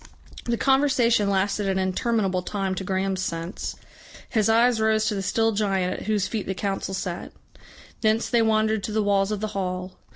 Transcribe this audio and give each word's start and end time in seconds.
The 0.45 0.57
conversation 0.57 1.29
lasted 1.29 1.69
an 1.69 1.77
interminable 1.77 2.41
time 2.41 2.73
to 2.73 2.83
Graham's 2.83 3.21
sense. 3.21 3.75
His 4.27 4.49
eyes 4.49 4.81
rose 4.81 5.05
to 5.05 5.13
the 5.13 5.21
still 5.21 5.51
giant 5.51 5.93
at 5.93 6.05
whose 6.07 6.27
feet 6.27 6.47
the 6.47 6.55
Council 6.55 6.95
sat. 6.95 7.31
Thence 8.01 8.27
they 8.27 8.41
wandered 8.41 8.81
to 8.85 8.91
the 8.91 9.03
walls 9.03 9.31
of 9.31 9.41
the 9.41 9.49
hall. 9.53 9.93